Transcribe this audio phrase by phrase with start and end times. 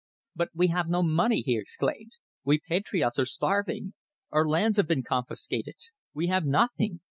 [0.35, 2.13] "But we have no money!" he exclaimed.
[2.43, 3.93] "We patriots are starving.
[4.31, 5.75] Our lands have been confiscated.
[6.15, 7.01] We have nothing.